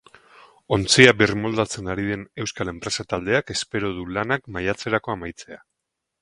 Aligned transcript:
Ontzia 0.77 1.11
birmoldatzen 1.17 1.91
ari 1.95 2.05
den 2.07 2.23
euskal 2.45 2.71
enpresa 2.73 3.05
taldeak 3.13 3.53
espero 3.57 3.93
du 3.99 4.07
lanak 4.17 4.49
maiatzerako 4.57 5.17
amaitzea. 5.17 5.63